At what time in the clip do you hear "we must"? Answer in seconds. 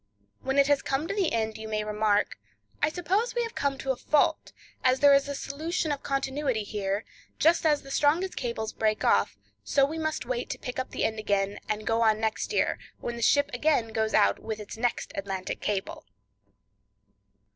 9.85-10.25